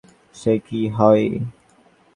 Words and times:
সে 0.35 0.53
কি 0.67 0.81
হয়? 0.97 1.25